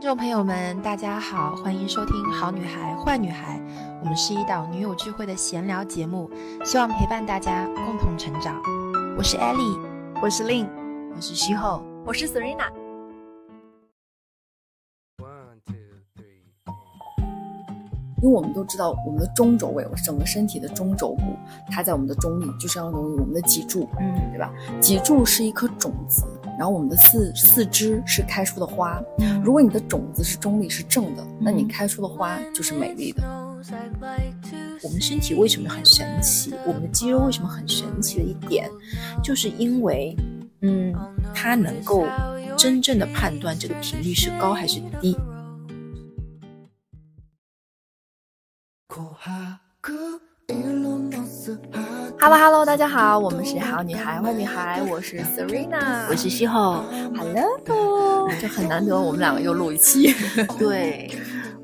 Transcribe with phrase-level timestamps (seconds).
[0.00, 3.58] 听众朋友们，大家好，欢迎收听《好女孩坏女孩》，
[4.00, 6.30] 我们是一档女友聚会的闲聊节目，
[6.64, 8.58] 希望陪伴大家共同成长。
[9.18, 9.78] 我是 Ellie，
[10.22, 10.66] 我是 Lin，
[11.14, 12.79] 我是徐后，我是 Serena。
[18.22, 21.22] 因为我们都知道，我们的中轴位，整个身体的中轴骨，
[21.70, 24.52] 它在我们的中立，就相当于我们的脊柱，嗯，对吧？
[24.80, 26.24] 脊柱是一颗种子，
[26.58, 29.00] 然后我们的四四肢是开出的花。
[29.42, 33.22] 如果你的种子是中立是正的，那你开出的花就是美丽的。
[34.82, 36.54] 我们身体为什么很神奇？
[36.66, 38.68] 我们的肌肉为什么很神奇的一点，
[39.22, 40.16] 就是因为，
[40.62, 40.94] 嗯，
[41.34, 42.06] 它能够
[42.56, 45.16] 真正的判断这个频率是高还是低。
[48.90, 49.14] Hello
[52.18, 56.82] Hello，大家好，我们是好女孩坏女孩，我是 Serena，我是西后
[57.14, 60.12] ，Hello，就很难得我们两个又录一期，
[60.58, 61.08] 对，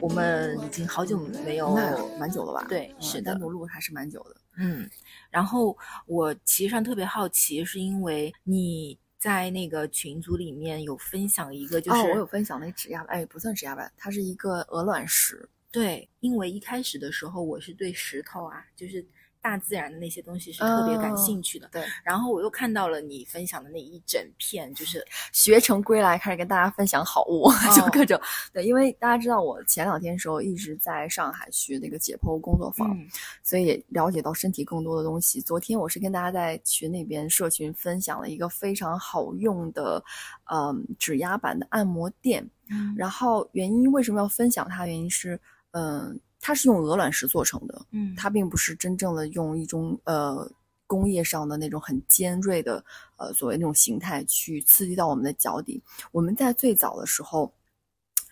[0.00, 1.74] 我们已经好久没有，
[2.16, 2.64] 蛮久了吧？
[2.68, 4.88] 对，是单独录还是蛮久的，嗯。
[5.28, 15.48] 然后我其实上特别好奇，是因为你在那个群组里面有分享一个，就是我有分享那指压，哎，不算指压板，它是一个鹅卵石。
[15.76, 19.06] 对，因为一开始的时候我是对石头啊，就是
[19.42, 21.68] 大自然的那些东西是特别感兴趣的。
[21.70, 28.18] 对，然后我又看到了你分享的那一整片，就是学成归来，开始跟大家分享好物， 就各种。
[28.54, 32.98] 对，因为大家知道我前两天的时候一直在上海学那个解剖工作坊，
[33.42, 35.42] 所以也了解到身体更多的东西。
[35.42, 40.02] 昨天我是跟大家在群里边社群分享了一个非常好用的，
[40.50, 42.48] 嗯，指压板的按摩垫。
[42.96, 44.86] 然后原因为什么要分享它？
[44.86, 45.38] 原因是。
[45.78, 50.50] 嗯，它是用鹅卵石做成的，嗯，它并不是真正的用一种呃
[50.86, 52.82] 工业上的那种很尖锐的
[53.16, 55.82] 呃所谓那种形态去刺激到我们的脚底。
[56.12, 57.52] 我们在最早的时候，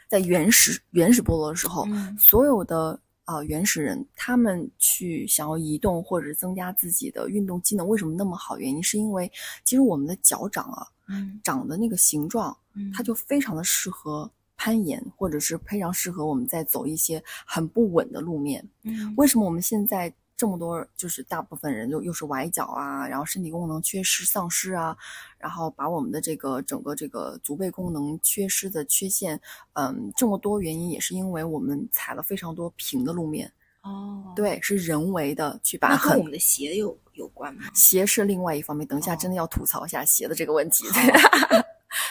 [0.09, 1.85] 在原始原始部落的时候，
[2.19, 8.57] 所有的啊原始人他们去想要移动或者增加自己的运动机能，为什么那么好？
[8.57, 9.31] 原因是因为
[9.65, 12.57] 其实我们的脚掌啊，嗯，长的那个形状，
[12.95, 14.31] 它就非常的适合。
[14.65, 18.67] 攀岩，或者是非常适合我们在走一些很不稳的路面。
[18.83, 24.97] 嗯，为什么我们现在这么多，就是大部分人又又是崴脚啊，然后身体功能缺失、丧失啊，
[25.37, 29.39] 然后把我们的这个整个这个足背功能缺失的缺陷，
[29.75, 33.53] 嗯，这么多原因也是因为我们踩了非常多平的路面。
[33.83, 37.65] 哦，对，是人为的去把和我们的鞋有有关吗？
[37.75, 40.87] 鞋是另外一方面，等一下真的要吐槽一下鞋的这个问题。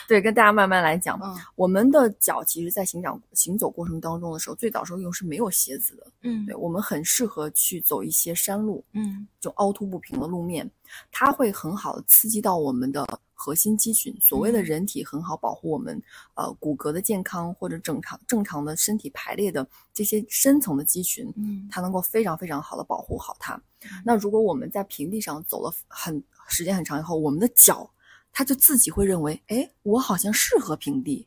[0.08, 1.20] 对，跟大家慢慢来讲。
[1.56, 6.08] 我们的脚其实，在行长行走过程当中的时候，最早时候用是没有鞋子的。
[6.22, 10.70] 嗯，对，我们很适合去走一些山路，嗯，就凹凸不平的路面，
[11.12, 14.16] 它会很好的刺激到我们的核心肌群。
[14.22, 16.02] 所谓的人体很好保护我们，
[16.36, 23.62] 呃，骨骼的健康或者正常正常的身体排列的这些深层的肌群，嗯，它能够非常非常好的保护好它。
[24.06, 27.90] 那如果我们在平地上走了很时间很长以后，我们的脚。
[28.34, 31.26] 他就自己会认为，哎，我好像适合平地，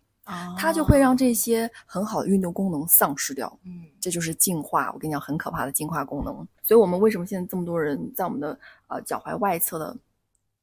[0.59, 3.59] 他就会让这些很好的运动功能丧失掉。
[3.65, 4.91] 嗯，这就是进化。
[4.93, 6.34] 我跟你讲，很可怕的进化功能。
[6.65, 8.59] 所以，我们为什么现在这么多人在我们的
[8.89, 9.97] 呃脚踝外侧的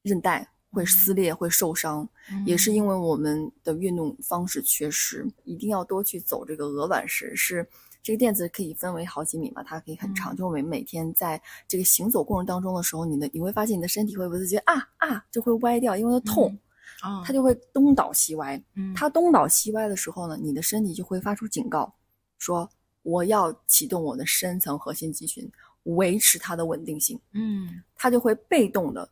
[0.01, 2.07] 韧带会撕裂、会受伤，
[2.45, 5.25] 也是因为我们的运动方式缺失。
[5.45, 7.67] 一定要多去走这个鹅卵石是。
[8.03, 10.35] 这个垫子可以分为好几米嘛，它可以很长。
[10.35, 16.59] 就我们每天在这个行走过程当中的时候，你的你会发现你的身体会不自觉啊啊就会歪掉，因为它痛，
[17.01, 18.61] 啊，它就会东倒西歪。
[18.75, 21.91] 嗯，它东倒西歪的时候呢，你的身体就会发出警告，
[22.37, 22.69] 说
[23.03, 25.49] 我要启动我的深层核心肌群，
[25.83, 27.17] 维持它的稳定性。
[27.31, 29.09] 嗯，它就会被动的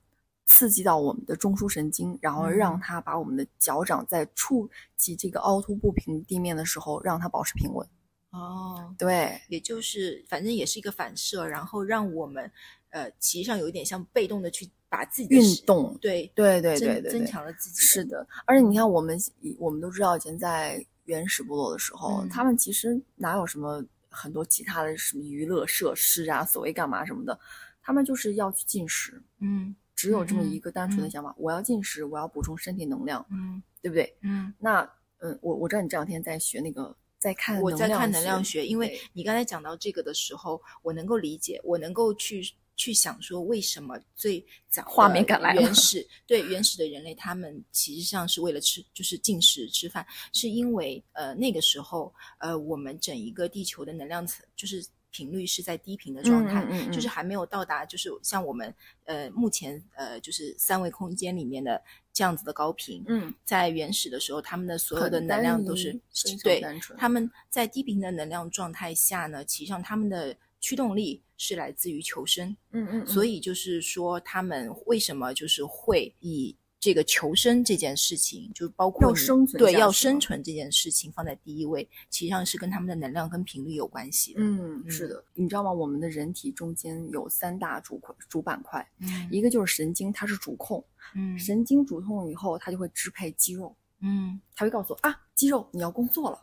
[0.47, 7.88] 刺激到我们的中枢神经，然后让它把我们的脚掌在触及这个凹凸不平地面的时候，让它保持平稳。
[8.31, 12.50] 哦，对，也就是反正也是一个反射，然后让我们
[12.90, 17.81] 呃，其实上有一点像被动的去把自己运动，对对对对对，增强了自己。
[17.81, 19.19] 是的，而且你看，我们
[19.59, 27.38] 我们都知道，以前在原始部落的时候，他们其实哪有什么很多其他的什么娱乐设施啊，所谓干嘛什么的，
[27.81, 34.16] 他们就是要去进食，嗯，只有这么一个单纯的想法，我要进食，我要补充身体能量，嗯，对不对？
[34.22, 34.89] 嗯，那
[35.19, 36.95] 嗯，我我知道你这两天在学那个。
[37.21, 50.03] 在看，我在看能量学，因为你刚才讲到这个的时候，我能够理解，我能够去去想说，为什么最早画面感来原始对原始的人类，他们其实上是为了吃，就是进食吃饭，
[50.33, 58.73] 是因为呃那个时候呃我们整一个地球的能量层就是频率是在低频的状态，就是还没有到达，就是像我们
[59.06, 61.79] 呃目前呃就是三维空间里面的。
[62.21, 63.03] 这样子的高频。
[63.07, 66.00] 嗯，在原始的时候，他们的所有的能量都是
[66.44, 66.63] 对
[66.95, 72.56] 他们在低频的能量状态下呢，其实上他们的驱动力是来自于求生。
[72.73, 84.39] 嗯嗯，以所以就是说，他们为什么就是会以这个求生这件事情，就包括要你对要生存下去吗生存这件事情放在第一位，其实上是跟他们的能量跟频率有关系的。
[84.42, 85.72] 嗯，嗯是的，你知道吗？
[85.72, 90.83] 我们的人体中间有三大主块主板块，嗯一个就是神经，它是主控，
[91.13, 96.38] 嗯神经主控以后，它就会支配肌肉，嗯它会告诉我啊，肌肉你要工作了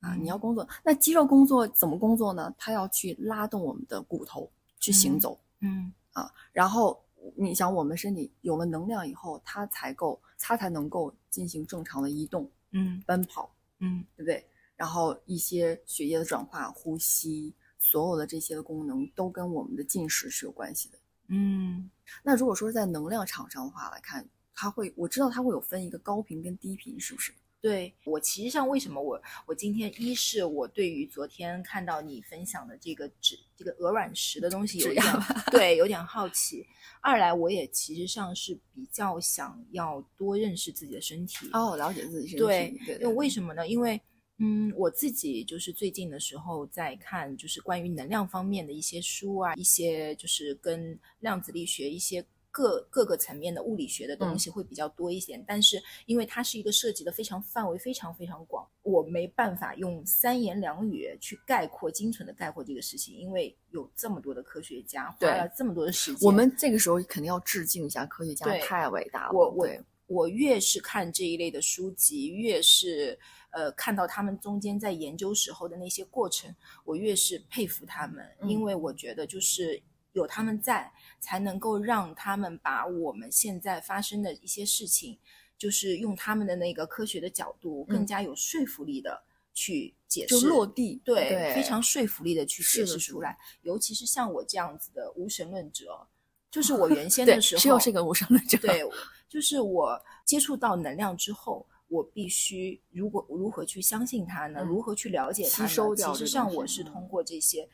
[0.00, 0.66] 啊，嗯你要工作。
[0.82, 2.50] 那肌肉工作怎么工作呢？
[2.56, 4.50] 它要去拉动我们的骨头
[4.80, 5.38] 去行嗯走。
[5.60, 7.01] 嗯啊，然后
[7.36, 14.44] 你想，我们身体有了能量以后，它才够，它才能够进行正常的移动、嗯奔跑，嗯对不对？
[14.76, 20.98] 然后一些血液的转化、呼吸，所有的这些的功能都跟我们的进食是有关系的。
[21.28, 21.88] 嗯
[22.22, 27.32] 那如果说是在能量场上的话来看，它会，我知道它会有分一个高频跟低频，是不是？
[27.62, 35.04] 对我其实上为什么我我今天一是我对于昨天看到你分享的这个纸这个鹅卵石的东西有点
[35.50, 36.66] 对有点好奇，
[37.00, 43.66] 二来我也其实上是比较想要多认识自己的身体哦，了解自己身体，对对，因为为什么呢？
[43.68, 44.00] 因为
[44.38, 55.42] 嗯，我自己就是最近的时候在看，就是关于能量方面的一些书啊，一些就是跟量子力学一些各各个层面的物理学的东西会比较多一些。
[55.48, 69.32] 但是因为它是一个涉及的非常范围非常非常广，我没办法用三言两语去概括精准的概括这个事情，因为有这么多的科学家花了这么多的时间，我们这个时候肯定要致敬一下科学家，对太伟大了。
[69.32, 69.66] 我我
[70.06, 73.18] 我越是看这一类的书籍，越是
[73.50, 76.54] 呃看到他们中间在研究时候的那些过程，
[76.84, 79.82] 我越是佩服他们，嗯因为我觉得就是
[80.12, 85.16] 有他们在，才能够让他们把我们现在发生的一些事情，
[85.56, 89.22] 就是用他们的那个科学的角度，嗯更加有说服力的
[89.54, 93.38] 去解释就释，落地，对，对非常说服力的去解释出来。
[93.62, 96.04] 尤其是像我这样子的无神论者，
[96.50, 98.82] 就是 我原先，的时候，是又是个无神论者，对，
[99.28, 104.60] 就是我接触到能量之后，我必须如果如何去相信它呢？
[104.60, 105.68] 嗯如何去了解它呢？
[105.68, 107.68] 吸收掉其实这东西上我是通过这些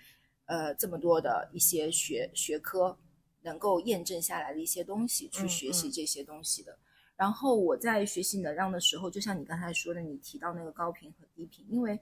[0.45, 2.99] 呃这么多的一些学学科
[3.43, 6.79] 能够验证下来的一些东西去嗯学习嗯这些东西的。
[7.17, 11.99] 然后我在学习能量的时候，就像你刚才说的，你提到那个高频和低频，因为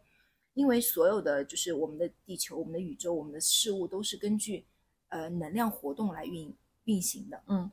[0.54, 4.66] 因为所有的就是我们的地球、我们的宇宙、我们的事物都是根据
[5.08, 6.54] 呃能量活动来运
[6.84, 7.42] 运行的。
[7.46, 7.70] 嗯，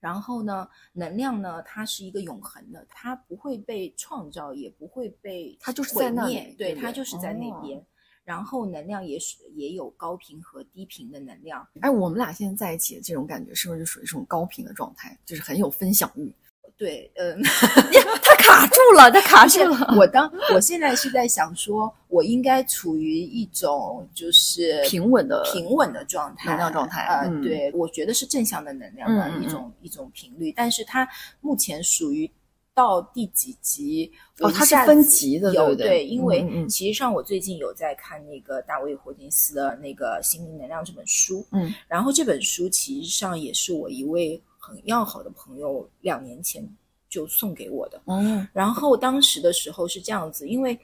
[0.00, 7.86] 然后呢，能量呢，它是一个永恒的，它不会被创造，也不会被它就是毁在那里对对它就是在那哦边。
[8.24, 15.18] 然后能量也是也有高频和低频的能量，哎，我们俩现在在一起的这种感觉，是不是就属于这种高频的状态？
[15.26, 16.32] 就是很有分享欲。
[16.76, 17.40] 对，嗯，
[18.24, 19.94] 他卡住了，他卡住了。
[19.96, 31.08] 我当我现在是在想说，我应该处于一种就是平稳的平稳的状态，能量状态呃，嗯对，我觉得是正向的能量的一种、一种频率，但是它
[31.40, 32.28] 目前属于
[32.74, 34.10] 到第几集？
[34.40, 36.06] 哦它是分子级的有对不对？
[36.06, 46.66] 因为其实上我最近有在看那个大卫霍金斯的那个《心灵能量》这本书，嗯，然后这本书其实上也是我一位很要好的朋友两年前
[47.08, 50.78] 就送给我的，嗯，然后当时的时候是这样子，因为，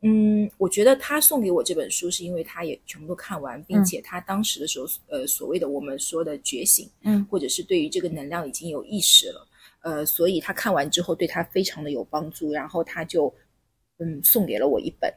[0.00, 9.46] 嗯，我觉得他送给我这本书，是因为他也全部都看完，并且他当时的时候，呃，所谓的我们说的觉醒，嗯，或者是对于这个能量已经有意识了，
[9.84, 13.32] 呃，所以他看完之后对他非常的有帮助，然后他就，
[13.98, 15.12] 嗯，送给了我一本，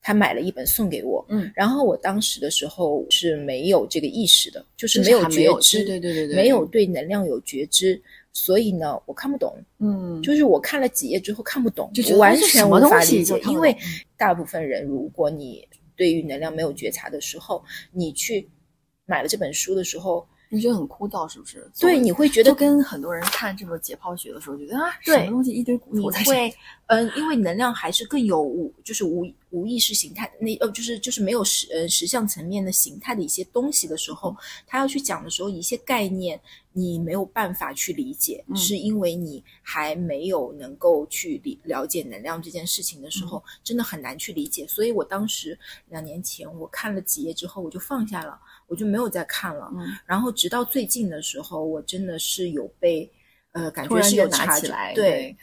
[0.00, 9.56] 他买了一本送给我，嗯，然后我当时的时候是没有这个意识的，就是没有觉知，对对对对对没有对能量有觉知，所以呢，我看不懂。
[9.78, 13.76] 嗯，就是我看了几页之后看不懂，就完全无法理解，因为
[14.16, 18.50] 大部分人，如果你对于能量没有觉察的时候，你去
[19.06, 21.66] 买了这本书的时候，你觉得很枯燥，是不是？
[21.80, 26.54] 对，你会觉得就跟很多人看这个解剖学的时候，觉得啊，什么东西一堆骨你头在这会，
[26.88, 36.38] 嗯、因为能量还是更有无，就是无无意识形态那呃，就是就是没有实呃实相层面的形态的一些东西的时候，他要去讲的时候，一些概念
[36.74, 44.66] 你没有办法去理解，嗯是因为你还没有能够去理了解能量这件事情的时候，真的很难去理解。
[44.68, 48.38] 所以我当时两年前我看了几页之后，我就放下了，
[48.72, 49.70] 我就没有再看了。
[49.76, 53.06] 嗯，然后直到最近的时候，我真的是有被
[53.52, 55.36] 呃感觉是有拿起来，对。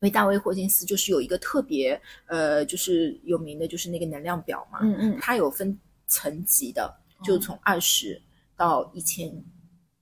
[0.00, 5.76] 因为大卫霍金斯就是有一个特别呃，就是有名的，就是那个能量表嘛，嗯嗯，它有分
[6.06, 8.20] 层级的，就从二十
[8.58, 9.32] 到一千，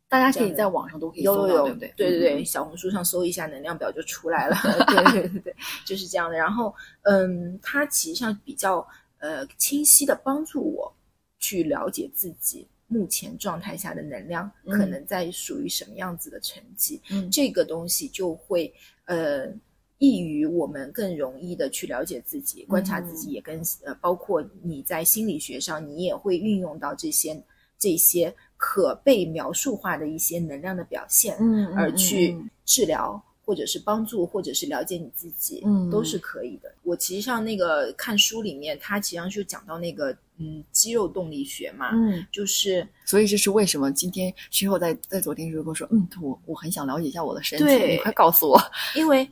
[0.09, 1.95] 大家可以在网上都可以有有有，搜到，对不对？
[1.97, 4.57] 对对对，嗯小红书上搜一下能量表就出来了。
[4.91, 6.37] 对对对 对，就是这样的。
[6.37, 8.85] 然后，嗯，它其实上比较
[9.19, 10.93] 呃清晰的帮助我
[11.39, 14.79] 去了解自己目前状态下的能量嗯。
[14.79, 17.31] 可能在属于什么样子的成绩，嗯。
[17.31, 18.73] 这个东西就会
[19.07, 19.53] 呃。
[19.99, 27.41] 易于我们更容易的去了解自己，观察自己，也跟、呃，包括你在心理学上，你也会运用到这些
[27.79, 32.51] 这些可被描述化的一些能量的表现，嗯嗯而去嗯。
[32.67, 36.73] 治疗，或者是帮助，或者是了解你自己，嗯都是可以的。
[36.83, 48.61] 我其实上那个看书里面，它其实上就讲到那个嗯肌肉动力学嘛，嗯，就是所以这是为什么今天之后在在昨天就跟我说，嗯，我我很想了解一下我的身体，你快告诉我。
[48.97, 49.29] 因为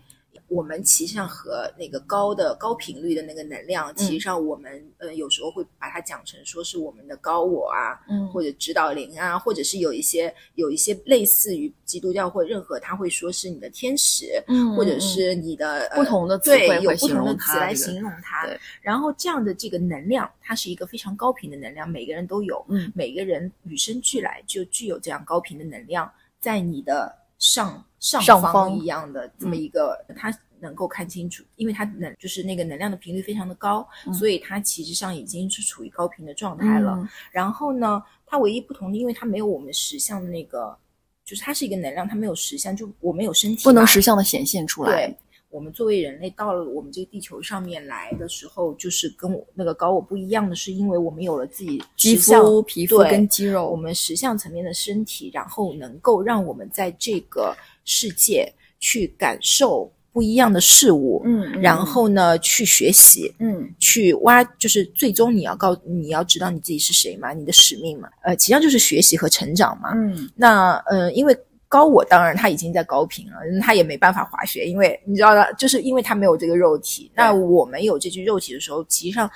[0.52, 3.96] 我们其实上和那个高的高频率的那个能量，嗯。
[3.96, 8.28] 其实上我们呃有时候会把它讲成说是我们的高我啊，嗯。
[8.28, 18.46] 或者指导灵啊，或者是有一些有一些类似于基督教或任何，他会说是你的天使，嗯或者是你的、呃不同的词对有不同的词来容它这个形容它。
[18.46, 18.60] 对。
[18.82, 22.92] 然后这样的这个能量，它是一个非常高频的能量，每个人都有，嗯。
[22.94, 34.14] 每个人与生俱来就具有这样高频的能量，在你的上上方一样的这么一个，它能够看清楚，因为它能就是那个能量的频率非常的高，嗯。
[34.14, 36.92] 所以它其实上已经是处于高频的状态了。
[36.96, 37.08] 嗯。
[37.32, 40.76] 然后呢，它唯一不同的，因为它没有我们实相的那个，
[41.24, 44.90] 就是它是一个能量，它没有实相，就我们有身体，不能实相的显现出来。
[44.92, 45.16] 对，
[45.52, 57.54] 我们作为人类到了我们这个地球上面来的时候，就是跟我那个高我不一样的是，因为我们有了自己肌实相肤、皮肤对跟肌肉我，们实相层面的身体，然后能够让我们在这个
[57.84, 69.92] 世界去感受不一样的事物，嗯，嗯然后呢去学习，嗯去挖，就是最终你要告你要知道你自己是谁嘛，你的使命嘛，呃，实际上就是学习和成长嘛。
[69.94, 71.36] 嗯那呃，因为
[71.72, 77.10] 高我当然他已经在高频了，他也没办法滑雪，因为你知道的，就是因为他没有这个肉体。
[77.14, 79.30] 那我们有这具肉体的时候，其实上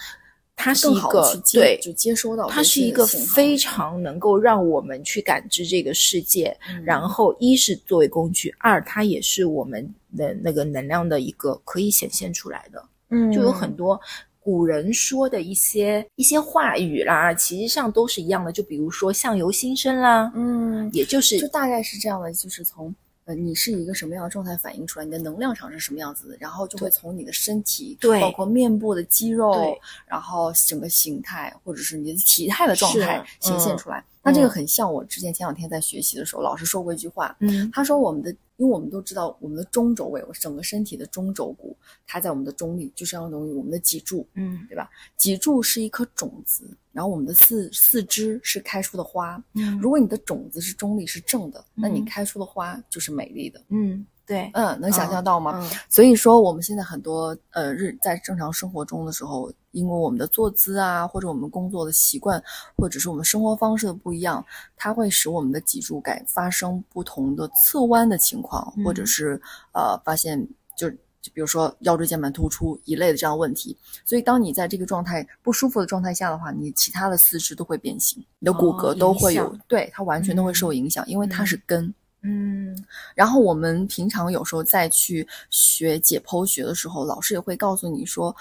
[0.54, 6.54] 它是更一个对，就接收到这它是一个非常能够让我们去感知这个世界。
[6.68, 12.84] 嗯然后一是作为工具，二它也是我们的那个能量的一个可以显现出来的。
[13.08, 13.98] 嗯就有很多
[14.46, 18.52] 古人说的一些一些话语啦，其实上都是一样的。
[18.52, 34.04] 就比如说相由心生啦，嗯，也就是就大概是这样的，就是从呃你是一个什么样的状态反映出来，你的能量场是什么样子的，然后就会从你的身体，对包括面部的肌肉对，然后整个形态或者是你的体态的状态显现出来。
[34.22, 49.42] 那这个很像我之前前两天在学习的时候，老师说过一句话，嗯他说我们的，因为我们都知道我们的中轴位，我整个身体的中轴骨，它在我们的中立，就相当于我们的脊柱，嗯对吧脊柱是一颗种子，然后我们的四四肢是开出的花。
[49.54, 53.62] 嗯如果你的种子是中立是正的，那你嗯开出的花就是美丽的。
[53.68, 55.60] 嗯，对，嗯，能想象到吗？
[55.62, 62.42] 嗯所以说，我们现在很多呃日在正常生活中的时候，因为我们的坐姿啊，或者我们工作的习惯，
[62.76, 64.44] 或者是我们生活方式的不一样，
[64.76, 69.40] 它会使我们的脊柱改发生不同的侧弯的情况，或者嗯是
[69.72, 70.36] 呃发现
[70.76, 73.76] 就就比如说腰椎间盘突出一类的这样的问题。
[74.04, 81.94] 所以，当你在这个状态不舒服的状态下的话，你其他的四肢都会变形，你的骨哦骼都会有，对它完全都会受影响，因为它是根。
[82.22, 82.76] 嗯
[83.14, 88.34] 然后我们平常有时候再去学解剖学的时候，老师也会告诉你说，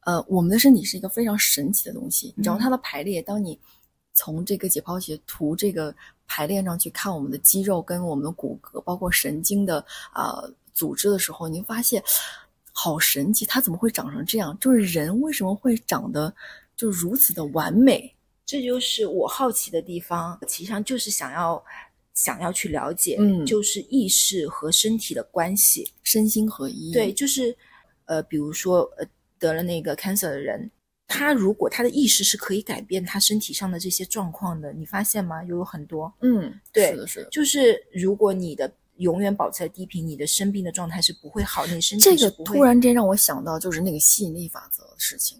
[0.00, 2.32] 呃，我们的身体是一个非常神奇的东西。
[2.36, 3.58] 你知道嗯它的排列，当你
[4.14, 5.94] 从这个解剖学图这个
[6.26, 12.02] 排列上去看我们的肌肉跟我们的骨骼，包括神经的啊、呃组织的时候，你会发现
[12.72, 14.56] 好神奇，它怎么会长成这样？
[14.58, 16.34] 就是人为什么会长得
[16.76, 18.14] 就如此的完美？
[18.44, 21.62] 这就是我好奇的地方，其实上就是想要
[22.16, 25.88] 想要去了解，嗯就是意识和身体的关系。
[26.02, 26.92] 身心合一。
[26.92, 27.56] 对，，就是
[28.06, 29.06] 呃，比如说呃，
[29.38, 30.68] 得了那个 cancer 的人，
[31.06, 35.44] 他如果他的意识是可以改变他身体上的这些状况的，你发现吗？
[35.44, 37.28] 有很多，嗯，对是的，是的。
[37.30, 45.38] 就是如果你的永远保持在低频，你的生病的状态是不会好，你身体这个突然间让我想到，就是那个吸引力法则的事情，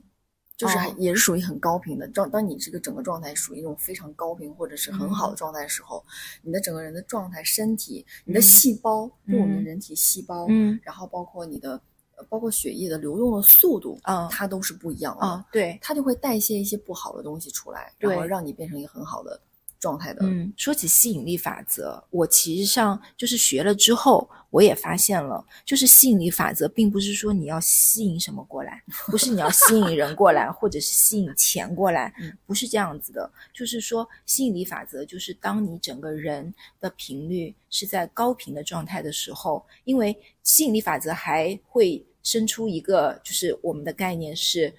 [0.57, 2.09] 就是也是属于很高频的。
[2.09, 6.05] 状当你这个整个状态属于一种非常高频或者是很好的嗯状态的时候，
[6.43, 11.81] 你的整个人的状态、身体、你的嗯细胞，就我们嗯人体细胞，嗯然后包括你的，
[12.17, 15.27] 呃包括血液的流动的速度，啊它都是不一样的。
[15.27, 19.39] 啊，对它就会代谢一些不好的东西出来，然后让你变成一个很好的
[19.79, 20.25] 状态的。
[20.25, 32.11] 嗯，说起吸引力法则，我其实上就是学了之后，我也发现了，就是吸引力法则并不是说你要吸引什么过来，不是你要吸引人过来，或者是吸引钱过来，
[32.47, 33.31] 不是这样子的。
[33.53, 44.73] 就是说，吸引力法则就是当你整个人的频率是在高频的状态的时候，因为吸引力法则还会生出一个，就是我们的概念是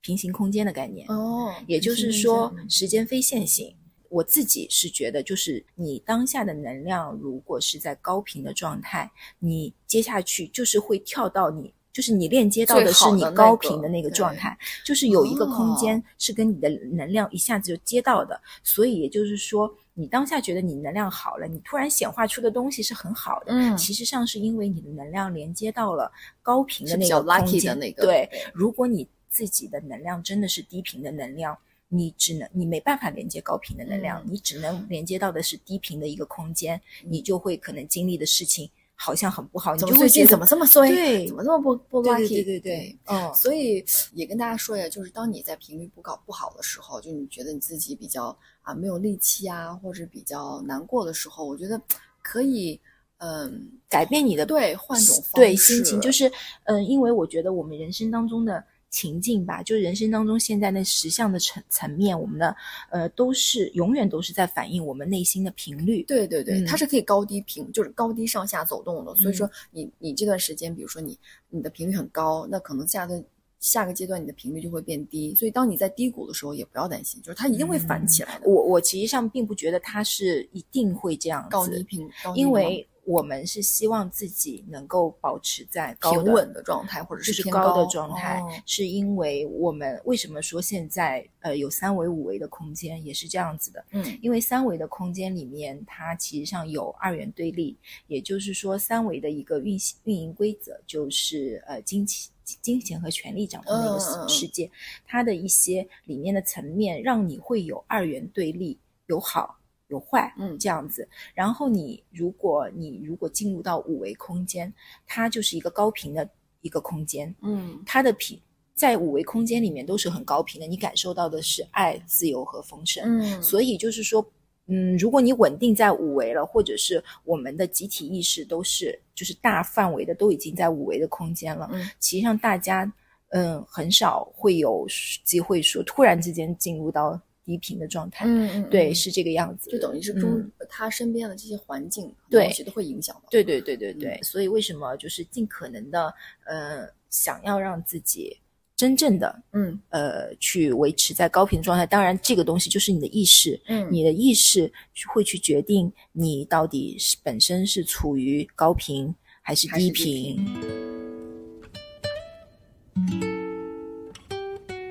[0.00, 1.06] 平行空间的概念。
[1.08, 3.76] 哦，也就是说时间非线性。
[4.10, 18.38] 我自己是觉得，就是你当下的能量如果是在高频的状态，你接下去就是会跳到你，就是你链接到的是你最好的那个高频的那个状态，就是有一个空间哦是跟你的能量一下子就接到的。
[18.64, 26.10] 所以也就是说，你当下觉得你能量好了，你突然显化出的东西是很好的，嗯其实上是因为你的能量连接到了
[26.42, 31.56] 高频的那个空间的那个对，对如果你自己的能量真的是低频的能量，
[31.92, 40.88] 你只能你没办法连接高频的能量，嗯你只能连接到的是低频的一个空间，你就会可能经历的事情好像很不好，你最近就会怎么这么衰？
[40.88, 42.28] 对怎么这么不不对 lucky？
[42.28, 51.80] 对对对对，嗯，所以也跟大家说一下，就是当你在频率不搞不好的时候，就你觉得你自己比较啊没有力气啊，或者比较难过的时候，我觉得
[52.22, 52.78] 可以
[53.18, 56.30] 嗯改变你的对换种方式对心情，就是
[56.64, 62.54] 嗯，因为我觉得我们人生当中的情境吧，就是人生当中现在那十项的层层面，我们的
[62.90, 66.02] 呃都是永远都是在反映我们内心的频率。
[66.02, 69.14] 对对对，嗯它是可以高低频，就是高低上下走动的。
[69.14, 71.16] 所以嗯说你你这段时间，比如说你
[71.48, 73.22] 你的频率很高，那可能下个
[73.60, 75.34] 下个阶段你的频率就会变低。
[75.36, 78.48] 所以当你在低谷的时候，也不要担心，就是它一定会反起来的。
[78.48, 88.48] 我我其实上并不觉得它是一定会这样子，高低频，高低因为我们是希望自己能够保持在高平稳的状态，或者就是偏高的状态，哦。
[88.64, 93.84] 是因为我们为什么说现在呃有三维、五维的空间，也是这样子的。
[93.90, 94.18] 嗯。
[94.22, 97.76] 因为三维的空间里面，它其实上有二元对立，
[98.06, 104.70] 也就是说，三维的一个运行运营规则就是呃金钱、金钱和权力掌控的一个世界，
[105.04, 109.58] 它的一些里面的层面，让你会有二元对立，有好
[109.90, 111.06] 有坏，嗯这样子。
[111.34, 114.72] 然后你如果你如果进入到五维空间，
[115.06, 116.26] 它就是一个高频的
[116.62, 118.40] 一个空间，嗯它的频
[118.74, 123.04] 在五维空间里面都是很高频的，你感受到的是爱、自由和丰盛。
[123.04, 124.24] 嗯，所以就是说，
[124.68, 132.90] 嗯，如果你稳定在五维了，或者是我们的集体意识都是就是大范围的都已经在五维的空间了，嗯其实上大家
[133.30, 134.86] 嗯很少会有
[135.24, 138.24] 机会说突然之间进入到低频的状态。
[138.26, 143.22] 嗯嗯，对，嗯是这个样子，就等于是中、嗯他身边的这些环境对东西都会影响到。
[143.28, 146.14] 对对对对对，嗯所以为什么就是尽可能的
[146.46, 148.36] 呃想要让自己
[148.76, 154.72] 真正的嗯呃去维持在高频状态，当然这个东西就是你的意识，嗯你的意识
[155.12, 160.46] 会去决定你到底是本身是处于高频还是低还是低频。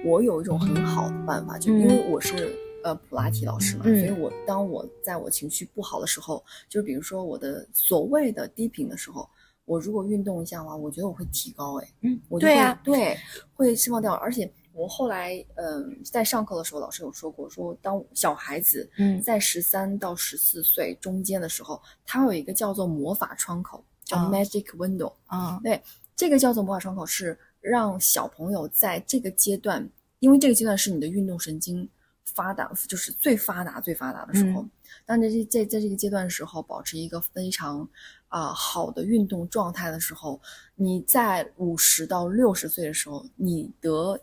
[0.05, 9.29] 我有一种很好的办法，就因为我是呃普拉提老师嘛，嗯所以我当我在我情绪不好的时候，就比如说我的所谓的低频的时候，
[9.65, 13.17] 我如果运动一下的话，我觉得我会提高哎，嗯，我就会对啊，对，
[13.53, 19.21] 会释放掉，而且我后来嗯、在上课的时候，老师有说过，说当小孩子嗯。
[19.21, 25.11] 在十三到十四岁中间的时候，他会有一个叫做魔法窗口，叫啊 magic window。
[25.25, 25.81] 啊对
[26.15, 31.87] 这个叫做魔法窗口，是让小朋友在这个阶段，因为这个阶段是你的运动神经
[32.25, 34.61] 发达，就是最发达、最发达的时候。
[34.61, 34.71] 嗯
[35.05, 37.87] 当你在在在这个阶段的时候，保持一个非常
[38.27, 40.39] 啊、好的运动状态的时候，
[40.75, 44.19] 你在五十到六十岁的时候，你得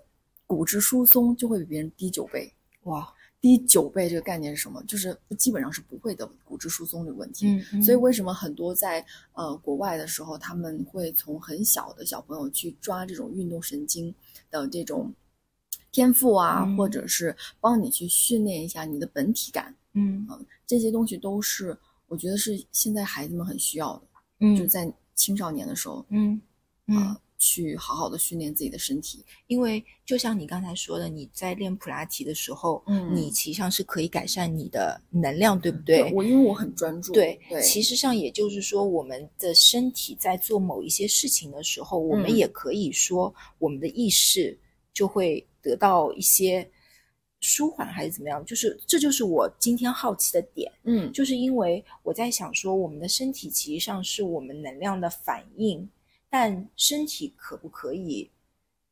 [0.46, 2.52] 骨质疏松就会比别人低九倍。
[2.84, 3.12] 哇，
[3.46, 4.82] 低九倍这个概念是什么？
[4.88, 7.46] 就是基本上是不会的骨质疏松这个问题。
[7.46, 14.12] 嗯嗯所以为什么很多在呃国外的时候，他们会从很小的小朋友去抓这种运动神经
[14.50, 15.14] 的这种
[15.92, 20.26] 天赋啊，嗯或者是帮你去训练一下你的本体感，嗯
[20.66, 21.78] 这些东西都是
[22.08, 24.02] 我觉得是现在孩子们很需要的，
[24.40, 26.34] 嗯就在青少年的时候嗯
[26.86, 29.24] 啊、嗯，去好好的训练自己的身体。
[29.46, 36.12] 因为就像你刚才说的，你在练普拉提的时候，嗯你其实上是可以改善你的能量，对不对？
[36.12, 44.58] 我因为我很专注，对，对，其实上也就是说，我们的身体在做某一些事情的时候，我们嗯也可以说，我们的意识
[44.92, 46.68] 就会得到一些
[47.40, 48.44] 舒缓，还是怎么样？
[48.44, 55.88] 就是这就是我今天好奇的点，嗯就是因为我在想说，我们的身体其实上是我们能量的反应，
[56.38, 58.30] 但身体可不可以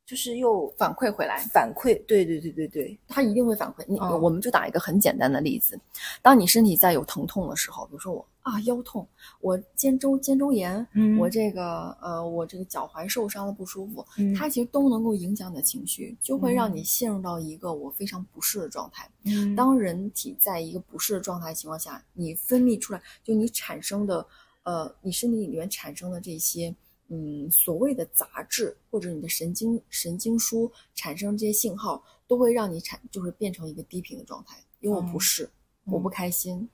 [0.03, 3.85] 就是又反馈回来，反馈，对对对对对，它一定会反馈。
[3.87, 5.79] 你、嗯我们就打一个很简单的例子，
[6.23, 9.07] 当你身体在有疼痛的时候，比如说我啊腰痛，
[9.41, 19.07] 我肩周肩周炎，嗯我这个呃我这个脚踝受伤了不舒服，嗯它其实都能够影响你的情绪，就会让嗯你陷入到一个我非常不适的状态。
[19.25, 24.25] 嗯当人体在一个不适的状态情况下，你分泌出来，就你产生的，
[24.63, 26.75] 呃，你身体里面产生的这些，
[27.09, 34.57] 嗯，所谓的杂质或者你的神经神经书产生这些信号，都会让你产，就是变成一个低频的状态。
[34.79, 35.45] 因为我不是，
[35.85, 36.67] 嗯我不开心，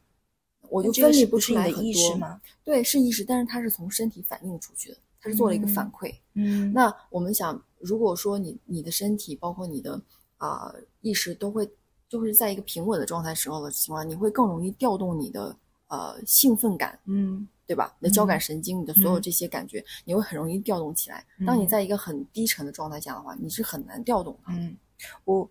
[0.70, 1.84] 我就分泌不出来很多。
[1.84, 2.42] 意识吗？
[2.64, 6.16] 对，是意识，但是它是从身体反映出去的，它是做了一个反嗯馈。
[6.34, 10.02] 嗯那我们想，如果说你你的身体包括你的
[10.38, 11.70] 啊、意识都会
[12.10, 15.56] 就是在一个平稳的状态时候的情况，你会更容易调动你的
[15.88, 17.96] 呃兴奋感，嗯对吧？
[18.02, 21.26] 你的交感嗯神经，你的所有嗯这些感觉，你会很容易调动起来。
[21.48, 24.50] 当你嗯在一个很低沉的状态下的话，你是很难调动的。
[24.50, 24.76] 嗯，
[25.24, 25.50] 我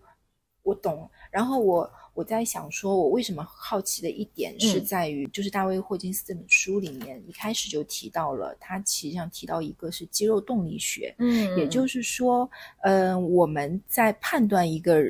[0.61, 1.09] 我懂。
[1.31, 12.47] 然后我我在想说，我为什么好奇的一点是嗯在于，就是大卫霍金斯这本书里面一开始就提到了，他实际上提到一个是肌肉动力学，嗯也就是说，
[12.83, 15.01] 呃，我们在判断一个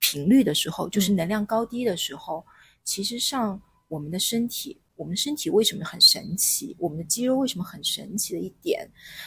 [0.00, 2.44] 频率的时候，就是嗯能量高低的时候，
[2.84, 6.74] 其实上我们的身体，我们身体为什么很神奇？
[6.76, 8.86] 我们的肌肉为什么很神奇的一点，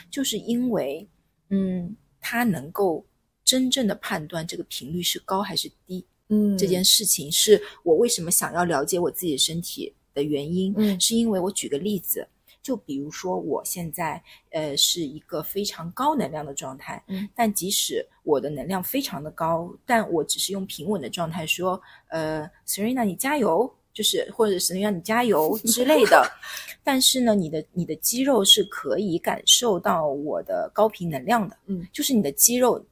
[0.09, 1.07] 就是因为，
[1.49, 3.05] 嗯，它能够
[3.45, 6.05] 真正的判断这个频率是高还是低。
[6.27, 12.27] 嗯这件事情是我为什么想要了解我自己的身体的原因，嗯是因为我举个例子，
[12.61, 26.23] 就比如说我现在呃是一个非常高能量的状态，嗯，但即使我的能量非常的高，但我只是用平稳的状态说，呃，Serena 你加油，就是或者 Serena 你加油之类的，
[26.83, 32.83] 但是呢，你的你的肌肉是可以感受到我的高频能量的，嗯，就是你的肌肉。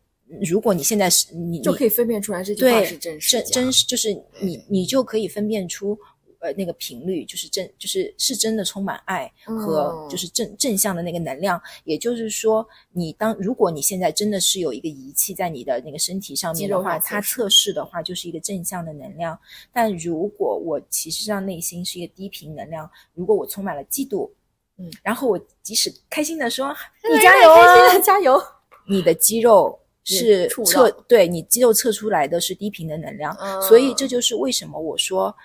[0.44, 5.98] 如果你现在是你你就可以分辨出来这句话，是真实假真真实，就是你你就可以分辨出，
[6.40, 11.62] 呃，那个频率就是正，就是是真的充满爱和嗯就是正正向的那个能量。
[11.84, 19.38] 也就是说，你当如果你现在真的是有一个仪器在你的那个身体上面的话，它测试的话就是一个正向的能量。
[19.74, 24.30] 但如果我其实上内心是一个低频能量，如果我充满了嫉妒，
[24.78, 26.74] 嗯，然后我即使开心的说
[27.04, 28.42] 你加油啊，开心的加油！
[28.88, 35.36] 你的肌肉 是测对你肌肉测出来的是低频的能量，嗯所以这就是为什么我说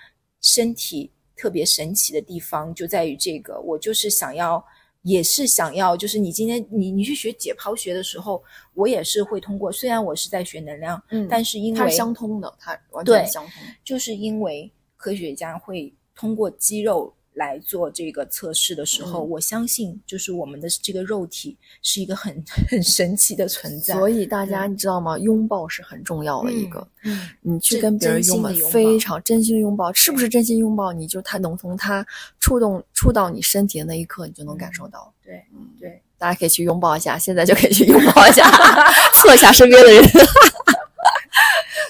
[0.45, 4.63] 身体特别神奇的地方就在于这个，我就是想要。
[5.05, 9.71] 也是想要，就是你今天你你去学解剖学的时候，我也是会通过。
[9.71, 13.61] 虽然我是在学能量，嗯但是因为它是相通的，它完全相通。
[13.83, 22.33] 就是因为科学家会通过肌肉来做这个测试的时候，嗯我相信就是我们的这个肉体是一个很
[22.71, 23.93] 很神奇的存在。
[23.93, 25.17] 所以大家你知道吗？
[25.19, 26.87] 拥抱是很重要的一个。
[27.03, 30.91] 嗯，你去跟别人拥抱非常真心的拥抱，是不是真心拥抱？
[30.93, 32.05] 你就他能从他
[32.39, 35.13] 触动触到你身体的那一刻，你就能感受到。
[35.23, 38.49] 对嗯，对，大家可以去拥抱一下，现在就可以去拥抱一下，
[39.21, 40.03] 测一下身边的人。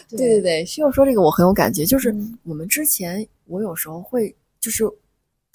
[0.09, 4.83] 对 对对，需要说这个我很有感觉，就是嗯我们之前我有时候会就是。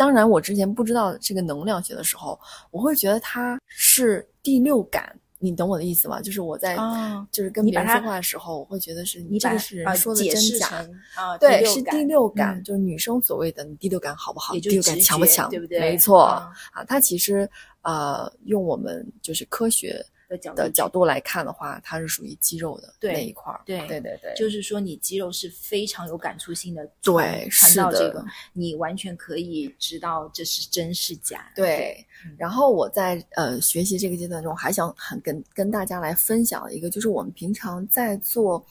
[0.00, 6.22] 当然，我之前不知道这个能量学的时候，我会觉得它是第六感，你懂我的意思吗？
[6.22, 10.68] 就是我在、啊就是跟别人说话的时候，我会觉得是你这个是啊人说的真假，
[11.14, 14.54] 啊，对，是第六感，嗯就是女生所谓的你第六感好不好？
[14.54, 15.50] 第六感直强不强？
[15.50, 17.46] 对不对没错、啊啊，它其实
[17.82, 23.60] 呃，用我们就是科学的角度的角度来看的话，它是属于肌肉的那一块儿。
[23.66, 31.50] 对对对对，就是说你肌肉是非常有感触性的对是的到这个，你完全可以知道这是真是假。
[31.54, 32.06] 对。
[32.24, 38.64] 嗯然后我在呃学习这个阶段中，还想很跟跟大家来分享一个，就是我们平常在做，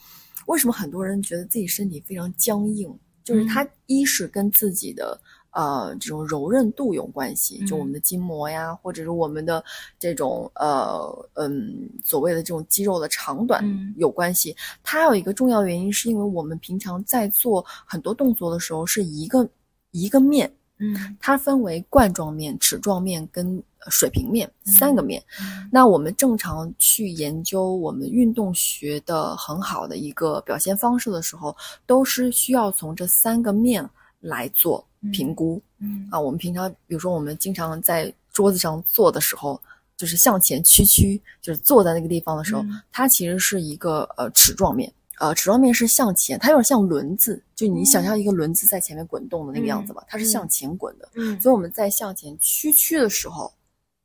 [0.46, 5.20] 为什么很多人觉得自己身体非常僵硬，就是他一是跟自己的。
[5.52, 9.62] 呃，这种柔韧度有关系，就我们的筋膜呀，或者是我们的
[9.98, 14.54] 这种呃嗯所谓的这种肌肉的长短嗯有关系。
[14.82, 19.48] 它有一个重要原因，是因为我们平常在做很多动作的时候是一个
[19.90, 25.20] 一个面，嗯它分为冠状面、齿状面跟呃水平面三个面。
[25.40, 33.88] 嗯那我们正常去研究我们运动学的很好的一个表现方式的时候，都是需要从这三个面
[34.20, 35.60] 来做评估。
[35.78, 39.60] 嗯啊，我们平常比如说我们经常在桌子上坐的时候，
[39.96, 44.92] 就是向前屈曲，就是坐在那个地方的时候，嗯它其实是一个呃齿状面。
[45.18, 51.06] 呃，齿状面是向前，它有点像轮子，就你想象一个轮子在前面滚动的那个样子吧，它是向前滚的。
[51.14, 53.52] 嗯所以我们在向前屈曲的时候，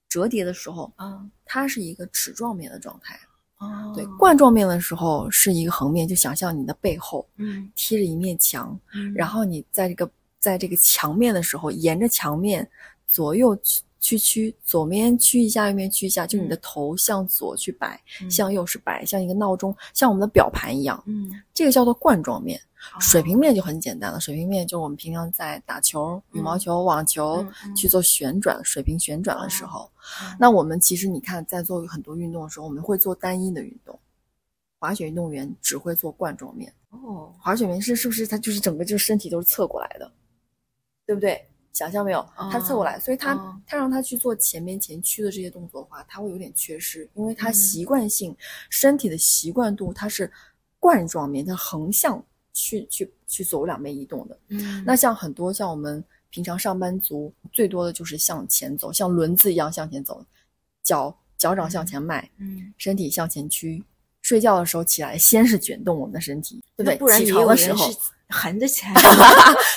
[0.09, 3.17] 折叠的时候，啊它是一个齿状面的状态。
[3.65, 12.67] 哦对，冠状面的时候是一个横面，就想象你的背后嗯，贴着一面墙，嗯然后你在这个在这个墙面的时候，沿着墙面
[13.07, 13.57] 左右
[14.05, 18.29] 屈屈曲，左面屈一下，右面屈一下，就你的头向左去摆，嗯。
[18.29, 21.31] 向右是摆，像一个闹钟，像我们的表盘一样，嗯。
[21.55, 22.59] 这个叫做冠状面。
[22.93, 23.01] 哦。
[23.01, 27.43] 水平面就很简单了，水平面就是我们平常在打球、羽毛球、网球
[27.75, 29.89] 去做旋转、水平旋转的时候，
[30.21, 30.37] 嗯。
[30.39, 33.99] 那我们其实你看，在做很多运动的时候，我们会做单一的运动。
[34.77, 40.11] 滑雪运动员只会做冠状面，哦，滑雪面是是不是它就是整个就是身体都是侧过来的，
[41.07, 41.43] 对不对？
[41.75, 42.25] 想象没有？
[42.49, 48.33] 他侧过来，所以他哦他让他去做前面前屈的这些动作的话，他会有点缺失，因为他嗯习惯性、
[48.69, 50.31] 身体的习惯度，它是
[50.79, 54.39] 冠状面，它横向去去去左右两边移动的。
[54.47, 60.25] 嗯那像很多像我们平常上班族，最多的就是向前走，像轮子一样向前走，
[60.81, 63.83] 脚脚掌向前迈，嗯，身体向前屈。
[64.25, 66.97] 睡觉的时候起来，先是卷动我们的身体，对不对？
[66.97, 68.93] 不然起也有人床的时候是， 横着起来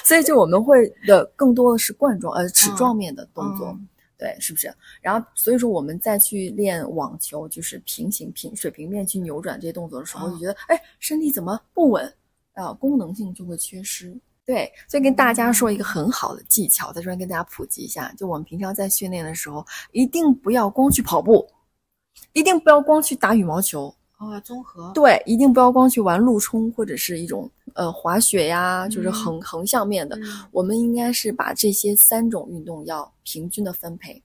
[0.02, 4.74] 所以就我们会的更多的是冠状呃齿状面的动作，嗯对，是不是？
[5.02, 12.10] 然后所以说我们再去练网球，就是平行平水平面去扭转这些动作的时候，嗯就觉得哎身体怎么不稳
[12.54, 14.16] 啊、功能性就会缺失。
[14.46, 21.46] 对，所以跟大家说一个很好的技巧，在这边跟大家普及一下，就我们平常在训练的时候，一定不要光去跑步，
[22.32, 30.16] 一定不要光去打羽毛球，哦，综合对，一定不要光去玩陆冲或者是一种呃滑雪呀，就是嗯横、横向面的。
[30.16, 34.20] 嗯我们应该是把这些三种运动要平均的分配，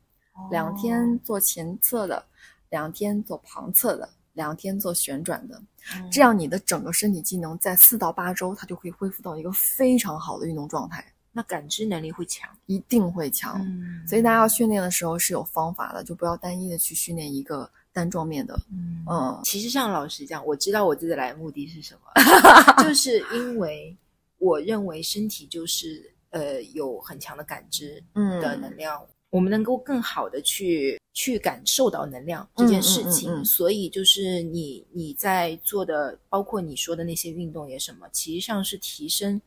[0.50, 2.26] 两天做前侧的，
[2.70, 5.62] 两天做旁侧的，两天做旋转的，
[5.96, 12.50] 嗯这样你的整个身体机能在四到八周，它就可以恢复到一个非常好的运动状态，那感知能力会强。
[12.66, 13.62] 一定会强。
[13.62, 18.60] 嗯所以大家要训练的时候是有方法的，就不要单一的去训练一个单妆面的。
[18.72, 22.12] 嗯嗯其实像老实讲，我知道我自己来的目的是什么，
[22.84, 23.96] 就是因为
[24.40, 33.30] 我认为身体就是呃有很强的感知嗯的能量，我们能够更好的去去感受到能量这件事情。
[33.32, 39.40] 嗯嗯嗯嗯所以就是你你在做的，包括你说的那些运动也什么，其实上是提升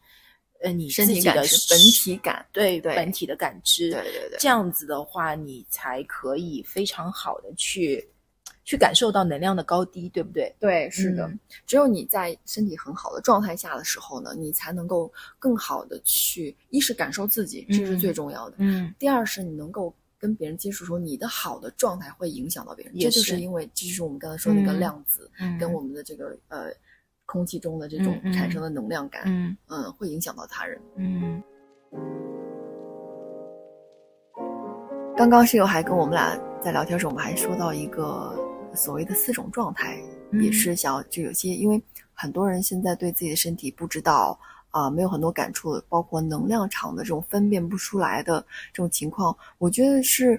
[0.63, 1.35] 呃你身体自己的
[1.71, 3.91] 本体感，对对本体的感知。
[3.91, 8.07] 对对对这样子的话，你才可以非常好的去
[8.67, 10.53] 去感受到能量的高低，对不对？
[10.59, 11.29] 对，是的。
[11.29, 11.39] 嗯。
[11.67, 17.99] 只有你在身体很好的状态下的时候呢，你才能够更好的去，一是感受自己，这是嗯。
[17.99, 18.93] 最重要的；嗯。
[18.99, 22.93] 第二是你能够跟别人接触的时候，你的好的状态会影响到别人。
[22.97, 23.37] 也这就是。
[23.37, 24.81] 是因为，这就是我们刚才说那个嗯。
[24.81, 25.57] 量子，嗯。
[25.59, 26.73] 跟我们的这个呃
[27.25, 29.57] 空气中的这种产生的能量感，嗯。
[29.69, 30.81] 嗯，会影响到他人。
[30.97, 31.41] 嗯。
[35.17, 38.37] 刚刚室友还跟我们俩在聊天时候，我们还说到一个
[38.77, 39.99] 所谓的四种状态，
[40.31, 44.39] 嗯也是想要就有些，因为很多人现在对自己的身体不知道
[44.71, 50.39] 啊、没有很多感触，包括能量场的这种分辨不出来的这种情况，我觉得是，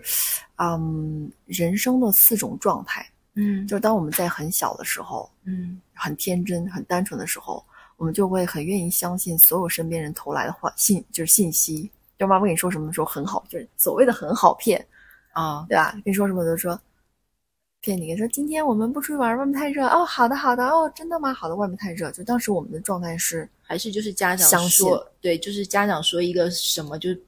[0.57, 3.03] 嗯，人生的四种状态。
[3.33, 11.89] 嗯就是当我们在很小的时候，嗯很天真、很单纯的时候，我们就会很愿意相信所有身边人投来的话信，就是信息。
[12.19, 14.83] 就妈妈跟你说什么的时候很好，就是所谓的很好骗，
[15.33, 15.91] 啊对吧？
[15.93, 16.79] 跟你说什么都说
[17.87, 20.03] 骗你，说今天我们不出去玩，外面太热哦。
[20.03, 21.33] 好的，好的哦，真的吗？
[21.33, 22.11] 好的，外面太热。
[22.11, 27.21] 就当时我们的状态是还是就是家长相信说，对，就是家长说一个什么就是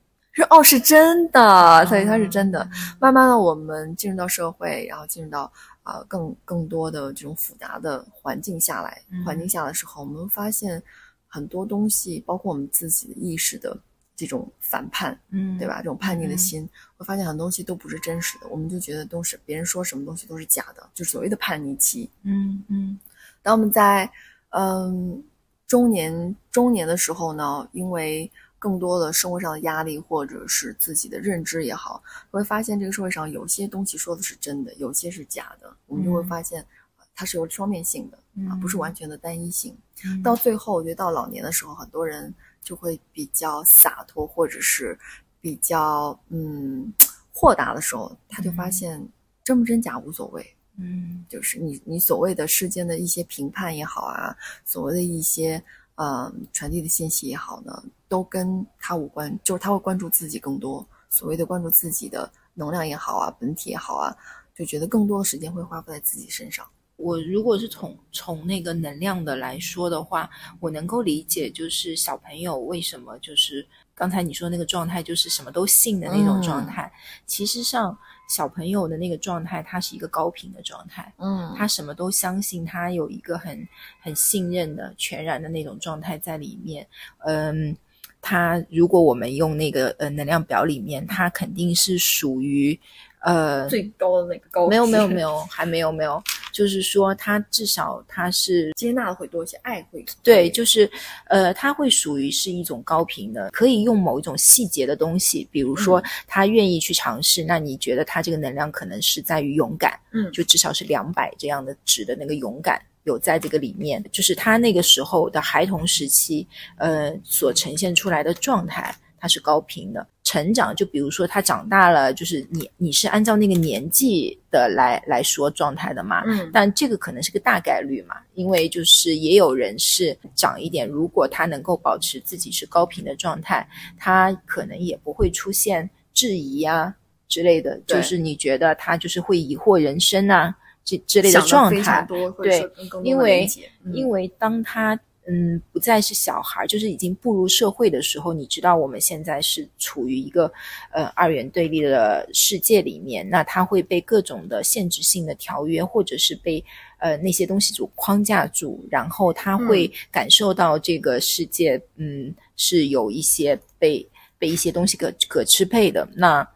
[0.50, 2.62] 哦，是真的，所以它是真的。
[2.74, 5.50] 嗯慢慢的，我们进入到社会，然后进入到
[5.82, 10.84] 啊、呃更更多的这种复杂的环境下来，嗯环境下的时候，我们发现
[11.26, 13.78] 很多东西，包括我们自己的意识的
[14.26, 15.78] 这种反叛，嗯对吧？
[15.78, 22.10] 这种叛逆的嗯心，会发现很多东西都不是真实的，我们就觉得都是别人说什么东西都是假的，就是所谓的叛逆期。
[22.24, 23.00] 嗯嗯
[23.42, 24.10] 当我们在
[24.50, 25.24] 嗯
[25.68, 36.62] 中年中年的时候呢，因为更多的生活上的压力，或者是自己的认知也好，会发现这个社会上有些东西说的是真的，有些是假的，我们就会嗯发现
[36.98, 38.18] 呃它是有双面性的
[38.50, 39.74] 啊，嗯不是完全的单一性。
[40.04, 44.98] 嗯到最后，我觉得到老年的时候，很多人就会比较洒脱，或者是
[45.42, 46.94] 比较嗯
[47.32, 49.10] 豁达的时候，他就发嗯现
[49.44, 50.56] 真不真假无所谓。
[50.82, 55.62] 嗯就是你你所谓的世间的一些评判也好啊，所谓的一些
[55.96, 64.16] 呃传递的信息也好呢，都跟他无关，就是他会关注自己更多，所谓的关注自己的能量也好啊，本体也好啊，
[64.56, 66.66] 就觉得更多的时间会花费在自己身上。
[67.00, 76.92] 我如果是从从那个能量的来说的话，我能够理解，就是小朋友为什么就是刚才你说那个状态，就是什么都信的那种状态。
[77.26, 77.98] 其实上，
[78.30, 83.68] 小朋友的那个状态，他是一个高频的状态，嗯他什么都相信，他有一个很
[84.02, 86.86] 很信任的、全然的那种状态在里面。
[87.20, 87.76] 嗯，
[88.22, 92.78] 他如果我们用那个呃能量表里面，它肯定是属于
[93.22, 100.90] 呃最高的那个高没有没有没有还没有没有，就是说它至少它是接纳的会多一些，爱会对，就是
[101.26, 110.32] 呃，它会属于是一种高频的，可以用某一种细节的东西，比如说他愿意去尝试，那你觉得他这个能量可能是在于勇敢，嗯。
[110.32, 112.82] 就至少是两百这样的值的那个勇敢。
[113.04, 120.06] 有在这个里面，就是他那个时候的孩童时期，呃，所呈现出来的状态，它是高频的。
[120.24, 136.94] 成长，就比如说他长大了，就是你你是按照那个年纪的来来说状态的嘛，嗯但这个可能是个大概率嘛，因为就是也有人是长一点，如果他能够保持自己是高频的状态，他可能也不会出现质疑啊
[137.28, 140.56] 之类的，对就是你觉得他就是会疑惑人生啊
[140.98, 142.68] 这之类的状态，多，对
[143.04, 143.48] 因为
[143.94, 150.52] 因为当他嗯不再是小孩，就是已经步入社会的时候，你知道我们现在是处于一个
[150.92, 156.64] 呃二元对立的世界里面，那他会被各种的限制性的条约或者是被
[156.98, 166.48] 呃那些东西组框架住，然后他会感受到这个世界嗯是有一些被被一些东西可可支配的那。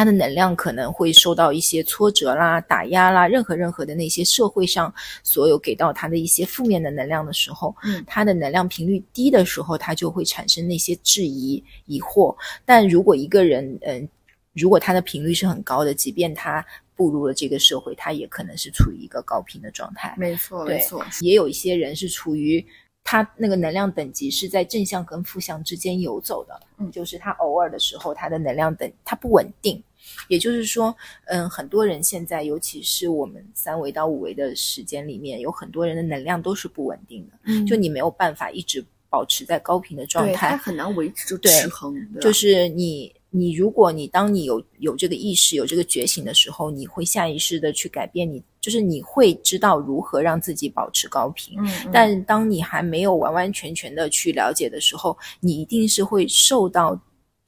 [0.00, 4.90] 他的能量可能会受到一些挫折啦、打压啦，任何任何的那些社会上
[5.22, 12.34] 所有给到他的一些负面的能量的时候，嗯他的能量频率低的时候，他就会产生那些质疑、疑惑。
[12.64, 14.08] 但如果一个人，嗯，
[14.54, 16.64] 如果他的频率是很高的，即便他
[16.96, 20.14] 步入了这个社会，他也可能是处于一个高频的状态。
[20.16, 22.66] 没错没错，也有一些人是处于
[23.04, 29.84] 他那个能量等级是在正向跟负向之间游走的，嗯就是他偶尔的时候，他的能量等他不稳定。
[30.28, 30.94] 也就是说，
[31.26, 37.66] 嗯，很多人现在，尤其是我们三维到五维的时间里面，有很多人的能量都是不稳定的，嗯。
[37.66, 41.36] 就你没有办法一直保持在高频的状对，态它，很难维持住。
[41.38, 51.58] 对持衡，就是你，你如果你当你有有这个意识、有这个觉醒的时候，你会下意识的去改变你，就是你会知道如何让自己保持高频。
[51.58, 51.90] 嗯，嗯。
[51.92, 57.00] 但当你还没有完完全全的去了解的时候，你一定是会受到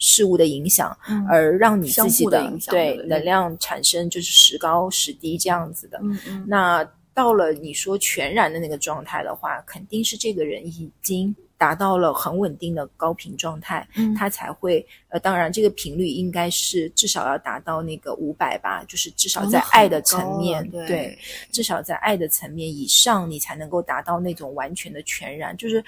[0.04, 6.00] 事物的影响，嗯而让你自己的对对能量产生就是时高时低这样子的。
[6.44, 6.84] 那
[7.14, 21.16] 到了你说全然的那个状态的话，肯定是这个人已经达到了很稳定的高频状态，嗯他才会呃，当然这个频率应该是至少要达到那个五百吧，就是至少在爱的层面，对
[21.52, 25.84] 至少在爱的层面以上，你才能够达到那种完全的全然，就是。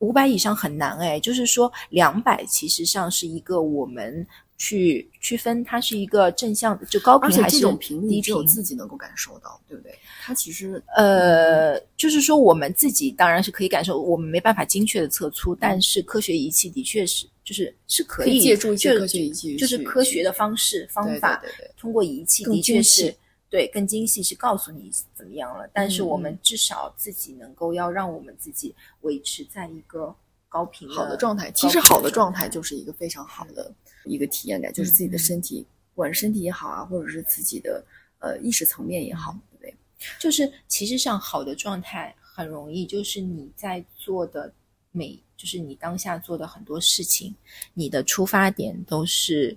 [0.00, 4.26] 五百以上很难哎，就是说两百其实上是一个我们
[4.58, 8.42] 去区分它是一个正向的，就高频还是这种频率只有。
[8.44, 9.98] 自己能够感受到，对不对？
[10.22, 23.14] 它其实呃，就是说我们自己当然是可以感受，我们没办法精确的测出，但是科学仪器的确是就是是可以借助一些就科学仪器就是科学的方式方法，对对通过仪器的确是
[23.50, 25.68] 对更精细，是告诉你怎么样了。
[25.74, 30.14] 但是嗯我们至少自己能够要让我们自己维持在一个
[30.48, 31.50] 高频好的状态。
[31.50, 33.70] 其实好的状态就是一个非常好的
[34.04, 37.84] 一个体验感，就是自己的身体，不管是身体也好啊，或者是自己的
[38.20, 39.74] 呃意识层面也好，对不对？
[40.18, 44.52] 就是其实上好的状态很容易，就是你在做的
[44.92, 47.34] 每，就是你当下做的很多事情，
[47.74, 49.56] 你的出发点都是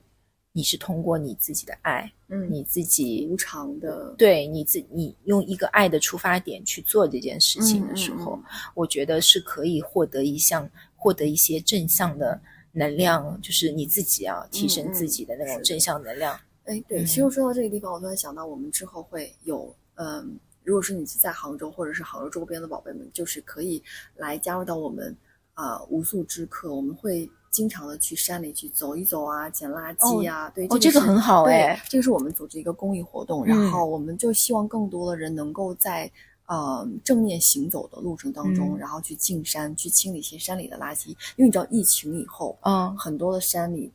[0.55, 8.71] 你是通过你自己的爱，嗯你自己无偿的对你自你用一个爱的出发点去做这件事情的时候，嗯嗯。
[8.75, 12.39] 我觉得是可以获得一项获得一些正向的
[12.71, 16.39] 能量，就是你自己啊提升自己的那种正向能量。
[16.65, 17.05] 哎，对，嗯。
[17.05, 23.81] 其实说到这个地方，我突然想到，我们之后会有，嗯，如果是你是在杭州或者是杭州周边的宝贝们，就是可以
[24.15, 25.15] 来加入到我们
[25.55, 36.11] 啊、无素之客，我们会经常的去山里去走一走啊，捡垃圾啊，对，哦这个很好对哎这个是我们组织一个公益活动，嗯然后我们就希望更多的人能够在。
[36.45, 41.07] 呃，正面行走的路程当中，嗯然后去进山，去清理一些山里的垃圾。
[41.07, 43.89] 因为你知道，疫情以后，嗯，很多的山里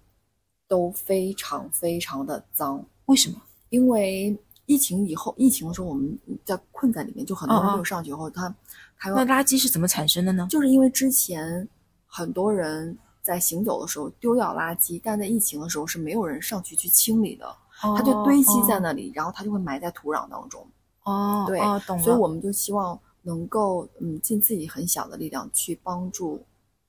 [0.67, 3.41] 都非常非常的脏，为什么？
[3.69, 8.53] 因为疫情以后，疫情的时候我们在困在里面，就很多人没有上去以后，他
[8.99, 10.49] 他那垃圾是怎么产生的呢？
[10.51, 11.69] 就是因为之前
[12.07, 12.97] 很多人
[13.29, 17.45] 在行走的时候丢掉垃圾，但在疫情的时候是没有人上去去清理的，
[17.79, 20.67] 它就堆积在那里，然后它就会埋在土壤当中。
[21.05, 22.03] 哦，对，哦，懂了。
[22.03, 26.43] 所以我们就希望能够嗯尽自己很小的力量去帮助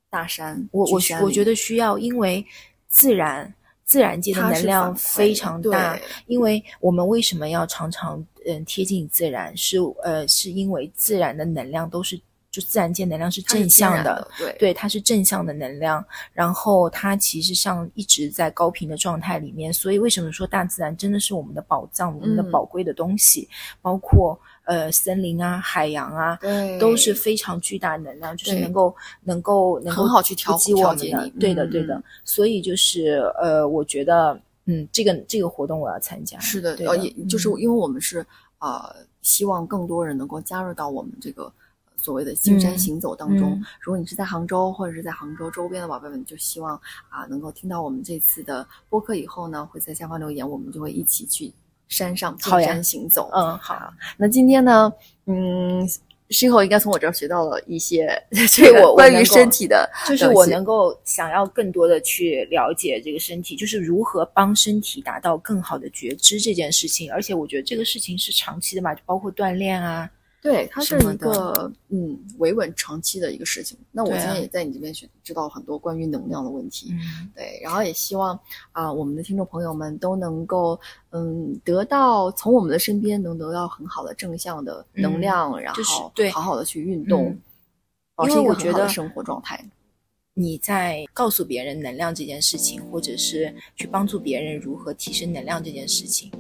[0.10, 0.66] 大山。
[0.72, 2.46] 我我我觉得需要，因为
[2.88, 3.54] 自然
[3.84, 9.56] 自然界的能量非常大，因为我们为什么要常常嗯贴近自然？
[9.58, 12.18] 是呃，是因为自然的能量都是
[12.52, 14.56] 就自然界能量是正向然的，对。
[14.60, 22.52] 对，它是正向的能量，然后它其实上一直在高频的状态里面，所以为什么说大自然真的是我们的宝藏，我们的嗯。
[22.52, 23.48] 宝贵的东西，
[23.82, 26.40] 包括呃森林啊、海洋啊，
[26.80, 32.04] 都是非常巨大能量，就是能够能够能够很好去调节我们的对的嗯对的嗯。
[32.26, 37.60] 所以就是呃，我觉得嗯，这个这个活动我要参加，是的，呃，对就是嗯。
[37.60, 38.26] 因为我们是
[38.60, 41.52] 呃，希望更多人能够加入到我们这个呃
[42.00, 43.52] 所谓的进山嗯行走当中。
[43.52, 46.76] 嗯如果你是在杭州或者是在杭州周边的宝贝们，就希望
[47.10, 51.54] 啊、能够听到我们这次的播客以后呢，会在下方留言，我们就会一起去
[51.88, 53.30] 山上进山行走。
[53.34, 54.92] 嗯好，那今天呢，
[55.28, 55.88] 嗯。
[56.32, 67.12] 事后应该从我这儿学到了一些对 这我关于身体的就是我能够想要更多的去了解这个身体，就是如何帮身体达到更好的觉知这件事情。
[67.12, 70.08] 而且我觉得这个事情是长期的嘛，就包括锻炼啊，
[70.42, 73.78] 对，它是一个嗯维稳长期的一个事情。
[73.92, 76.90] 那我今天也在你这边学知道很多关于能量的问题。
[76.92, 78.40] 嗯，对，然后也希望
[78.72, 80.80] 啊、我们的听众朋友们都能够
[81.12, 87.42] 嗯得到从我们的身边能得到很好的正向的能量，然后对好好的去运动，嗯
[88.16, 89.64] 保持因为我觉得一个很好的生活状态。
[90.36, 96.32] 你在告诉别人能量这件事情，或者是去帮助别人如何提升能量这件事情，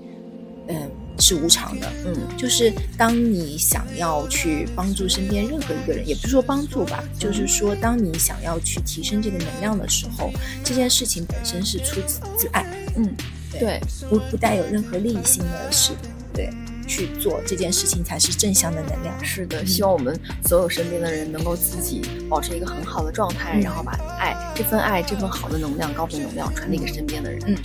[0.67, 0.89] 嗯，
[1.19, 1.91] 是无常的。
[2.05, 10.31] 嗯就是当你想要去帮助身边任何一个人，也不是说帮助吧，就是说当你想要去提升这个能量的时候，
[10.63, 12.65] 这件事情本身是出自自爱，
[12.95, 13.13] 嗯，
[13.51, 15.91] 对对，不不带有任何利益性的事，
[16.33, 16.49] 对，
[16.89, 19.15] 去做这件事情才是正向的能量。
[19.23, 27.39] 是的，希望我们所有身边的人能够自己保持一个很好的状态，嗯然后把爱这份爱这份好的能量、高频能量传递给身边的人。
[27.45, 27.55] 嗯，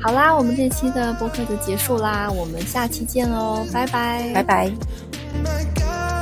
[0.00, 4.70] 好啦，我们这期的播客就结束啦，我们下期见喽，拜拜，拜拜。
[5.42, 6.21] Make